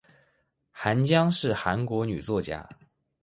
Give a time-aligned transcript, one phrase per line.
[0.71, 2.67] 韩江是韩国女作家。